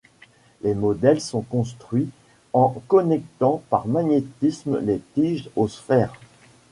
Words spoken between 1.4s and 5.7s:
construits en connectant par magnétisme les tiges aux